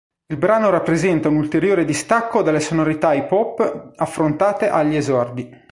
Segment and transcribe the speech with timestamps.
[0.31, 5.55] Il brano rappresenta un'ulteriore distacco dalle sonorità hip hop affrontate agli esordi.